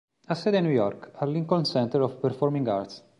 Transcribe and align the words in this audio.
Ha 0.29 0.33
sede 0.33 0.57
a 0.57 0.61
New 0.61 0.71
York, 0.71 1.11
al 1.17 1.31
Lincoln 1.31 1.63
Center 1.65 2.01
of 2.01 2.19
Performing 2.19 2.67
Arts. 2.67 3.05